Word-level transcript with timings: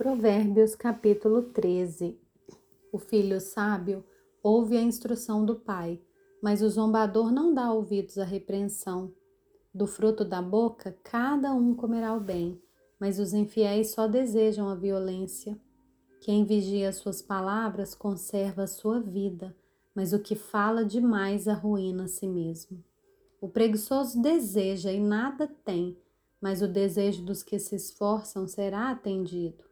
Provérbios 0.00 0.74
capítulo 0.74 1.42
13 1.42 2.18
O 2.90 2.98
filho 2.98 3.38
sábio 3.38 4.02
ouve 4.42 4.74
a 4.78 4.80
instrução 4.80 5.44
do 5.44 5.56
pai, 5.56 6.00
mas 6.42 6.62
o 6.62 6.70
zombador 6.70 7.30
não 7.30 7.52
dá 7.52 7.70
ouvidos 7.70 8.16
à 8.16 8.24
repreensão. 8.24 9.12
Do 9.74 9.86
fruto 9.86 10.24
da 10.24 10.40
boca 10.40 10.96
cada 11.04 11.52
um 11.52 11.74
comerá 11.74 12.14
o 12.14 12.18
bem, 12.20 12.58
mas 12.98 13.18
os 13.18 13.34
infiéis 13.34 13.90
só 13.90 14.08
desejam 14.08 14.70
a 14.70 14.74
violência. 14.74 15.60
Quem 16.22 16.46
vigia 16.46 16.94
suas 16.94 17.20
palavras 17.20 17.94
conserva 17.94 18.62
a 18.62 18.66
sua 18.66 19.00
vida, 19.00 19.54
mas 19.94 20.14
o 20.14 20.18
que 20.18 20.34
fala 20.34 20.82
demais 20.82 21.46
arruína 21.46 22.04
a 22.04 22.08
si 22.08 22.26
mesmo. 22.26 22.82
O 23.38 23.50
preguiçoso 23.50 24.22
deseja 24.22 24.90
e 24.90 24.98
nada 24.98 25.46
tem, 25.46 25.94
mas 26.40 26.62
o 26.62 26.66
desejo 26.66 27.22
dos 27.22 27.42
que 27.42 27.58
se 27.58 27.76
esforçam 27.76 28.48
será 28.48 28.90
atendido. 28.90 29.68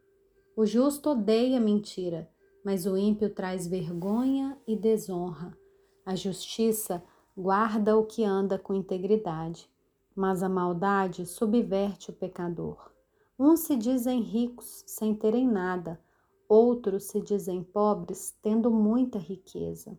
O 0.59 0.67
justo 0.67 1.11
odeia 1.11 1.61
mentira, 1.61 2.29
mas 2.65 2.85
o 2.85 2.97
ímpio 2.97 3.33
traz 3.33 3.65
vergonha 3.69 4.59
e 4.66 4.75
desonra. 4.75 5.57
A 6.05 6.16
justiça 6.16 7.01
guarda 7.37 7.97
o 7.97 8.05
que 8.05 8.25
anda 8.25 8.59
com 8.59 8.75
integridade, 8.75 9.71
mas 10.16 10.43
a 10.43 10.49
maldade 10.49 11.25
subverte 11.27 12.11
o 12.11 12.13
pecador. 12.13 12.91
Uns 13.39 13.61
se 13.61 13.77
dizem 13.77 14.21
ricos 14.21 14.83
sem 14.85 15.15
terem 15.15 15.47
nada, 15.47 16.01
outros 16.49 17.05
se 17.05 17.21
dizem 17.21 17.63
pobres 17.63 18.37
tendo 18.43 18.69
muita 18.69 19.16
riqueza. 19.16 19.97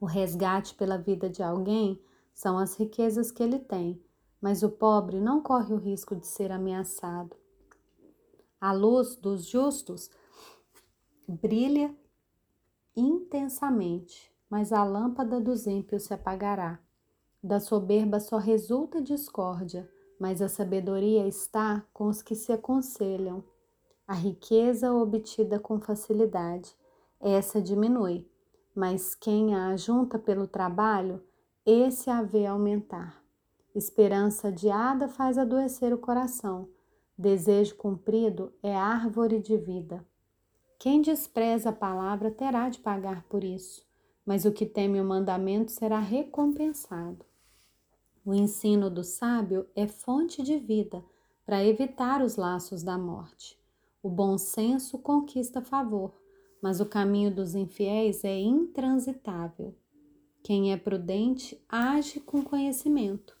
O 0.00 0.06
resgate 0.06 0.74
pela 0.74 0.96
vida 0.96 1.28
de 1.28 1.42
alguém 1.42 2.00
são 2.32 2.56
as 2.56 2.76
riquezas 2.76 3.30
que 3.30 3.42
ele 3.42 3.58
tem, 3.58 4.02
mas 4.40 4.62
o 4.62 4.70
pobre 4.70 5.20
não 5.20 5.42
corre 5.42 5.74
o 5.74 5.76
risco 5.78 6.16
de 6.16 6.26
ser 6.26 6.50
ameaçado. 6.50 7.39
A 8.60 8.72
luz 8.72 9.16
dos 9.16 9.46
justos 9.46 10.10
brilha 11.26 11.96
intensamente, 12.94 14.30
mas 14.50 14.70
a 14.70 14.84
lâmpada 14.84 15.40
dos 15.40 15.66
ímpios 15.66 16.02
se 16.02 16.12
apagará. 16.12 16.78
Da 17.42 17.58
soberba 17.58 18.20
só 18.20 18.36
resulta 18.36 19.00
discórdia, 19.00 19.90
mas 20.20 20.42
a 20.42 20.48
sabedoria 20.48 21.26
está 21.26 21.82
com 21.90 22.08
os 22.08 22.20
que 22.20 22.34
se 22.34 22.52
aconselham. 22.52 23.42
A 24.06 24.12
riqueza 24.12 24.92
obtida 24.92 25.58
com 25.58 25.80
facilidade, 25.80 26.76
essa 27.18 27.62
diminui, 27.62 28.28
mas 28.74 29.14
quem 29.14 29.54
a 29.54 29.68
ajunta 29.68 30.18
pelo 30.18 30.46
trabalho, 30.46 31.24
esse 31.64 32.10
a 32.10 32.20
vê 32.20 32.44
aumentar. 32.44 33.24
Esperança 33.74 34.48
adiada 34.48 35.08
faz 35.08 35.38
adoecer 35.38 35.94
o 35.94 35.98
coração 35.98 36.68
Desejo 37.20 37.76
cumprido 37.76 38.50
é 38.62 38.74
árvore 38.74 39.40
de 39.40 39.54
vida. 39.54 40.02
Quem 40.78 41.02
despreza 41.02 41.68
a 41.68 41.72
palavra 41.72 42.30
terá 42.30 42.70
de 42.70 42.78
pagar 42.78 43.24
por 43.24 43.44
isso, 43.44 43.86
mas 44.24 44.46
o 44.46 44.52
que 44.52 44.64
teme 44.64 44.98
o 44.98 45.04
mandamento 45.04 45.70
será 45.70 45.98
recompensado. 45.98 47.22
O 48.24 48.32
ensino 48.32 48.88
do 48.88 49.04
sábio 49.04 49.66
é 49.76 49.86
fonte 49.86 50.42
de 50.42 50.56
vida 50.56 51.04
para 51.44 51.62
evitar 51.62 52.22
os 52.22 52.36
laços 52.36 52.82
da 52.82 52.96
morte. 52.96 53.60
O 54.02 54.08
bom 54.08 54.38
senso 54.38 54.98
conquista 54.98 55.60
favor, 55.60 56.14
mas 56.62 56.80
o 56.80 56.86
caminho 56.86 57.30
dos 57.30 57.54
infiéis 57.54 58.24
é 58.24 58.40
intransitável. 58.40 59.74
Quem 60.42 60.72
é 60.72 60.76
prudente 60.78 61.62
age 61.68 62.18
com 62.18 62.42
conhecimento, 62.42 63.36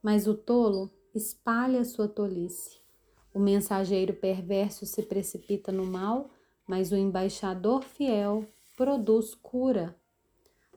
mas 0.00 0.28
o 0.28 0.34
tolo 0.34 0.88
espalha 1.12 1.84
sua 1.84 2.06
tolice. 2.06 2.83
O 3.34 3.40
mensageiro 3.40 4.14
perverso 4.14 4.86
se 4.86 5.02
precipita 5.02 5.72
no 5.72 5.84
mal, 5.84 6.30
mas 6.64 6.92
o 6.92 6.96
embaixador 6.96 7.82
fiel 7.82 8.46
produz 8.76 9.34
cura. 9.34 9.96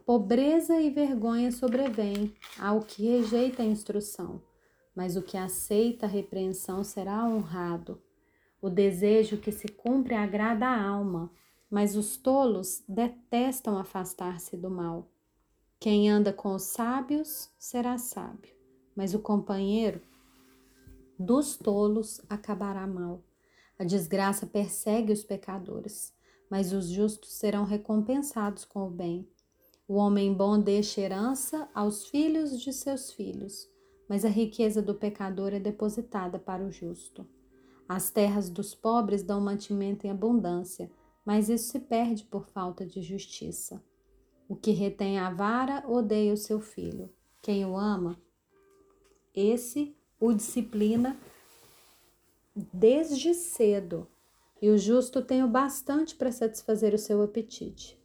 Pobreza 0.04 0.82
e 0.82 0.90
vergonha 0.90 1.52
sobrevêm 1.52 2.34
ao 2.60 2.80
que 2.80 3.04
rejeita 3.04 3.62
a 3.62 3.66
instrução, 3.66 4.42
mas 4.96 5.16
o 5.16 5.22
que 5.22 5.38
aceita 5.38 6.08
a 6.08 6.10
repreensão 6.10 6.84
será 6.84 7.24
honrado. 7.24 8.02
O 8.60 8.72
desejo 8.72 9.38
que 9.38 9.52
se 9.52 9.68
cumpre 9.68 10.16
agrada 10.16 10.66
a 10.66 10.82
alma, 10.84 11.32
mas 11.70 11.96
os 11.96 12.18
tolos 12.18 12.84
detestam 12.88 13.78
afastar-se 13.78 14.58
do 14.58 14.72
mal. 14.72 15.08
Quem 15.80 16.10
anda 16.10 16.34
com 16.34 16.56
os 16.56 16.64
sábios 16.64 17.52
será 17.60 18.00
sábio, 18.00 18.56
mas 18.96 19.14
o 19.14 19.20
companheiro 19.20 20.02
dos 21.18 21.58
tolos 21.58 22.22
acabará 22.30 22.86
mal. 22.86 23.24
A 23.80 23.84
desgraça 23.84 24.46
persegue 24.46 25.12
os 25.12 25.24
pecadores, 25.24 26.14
mas 26.50 26.74
os 26.74 26.90
justos 26.90 27.34
serão 27.34 27.64
recompensados 27.64 28.66
com 28.66 28.88
o 28.88 28.90
bem. 28.90 29.28
O 29.88 29.96
homem 29.96 30.34
bom 30.34 30.60
deixa 30.60 31.02
herança 31.02 31.70
aos 31.74 32.08
filhos 32.08 32.60
de 32.60 32.74
seus 32.74 33.12
filhos, 33.12 33.70
mas 34.10 34.26
a 34.26 34.30
riqueza 34.30 34.82
do 34.82 34.96
pecador 34.96 35.54
é 35.54 35.60
depositada 35.60 36.38
para 36.38 36.64
o 36.64 36.72
justo. 36.72 37.28
As 37.88 38.10
terras 38.10 38.50
dos 38.50 38.76
pobres 38.76 39.24
dão 39.24 39.40
mantimento 39.40 40.06
em 40.06 40.10
abundância, 40.10 40.92
mas 41.26 41.50
isso 41.50 41.72
se 41.72 41.80
perde 41.80 42.26
por 42.26 42.48
falta 42.48 42.86
de 42.86 43.02
justiça. 43.02 43.82
O 44.48 44.56
que 44.56 44.72
retém 44.72 45.20
a 45.20 45.30
vara 45.30 45.84
odeia 45.88 46.34
o 46.34 46.38
seu 46.38 46.60
filho. 46.60 47.10
Quem 47.42 47.66
o 47.66 47.78
ama, 47.78 48.22
esse 49.34 49.96
o 50.20 50.34
disciplina 50.34 51.18
desde 52.74 53.34
cedo, 53.34 54.08
e 54.62 54.70
o 54.70 54.78
justo 54.78 55.22
tem 55.22 55.44
o 55.44 55.48
bastante 55.48 56.16
para 56.16 56.32
satisfazer 56.32 56.94
o 56.94 56.98
seu 56.98 57.22
apetite, 57.22 58.00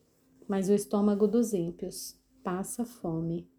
mas 0.46 0.68
o 0.68 0.74
estômago 0.74 1.26
dos 1.26 1.52
ímpios 1.54 2.18
passa 2.44 2.84
fome. 2.84 3.51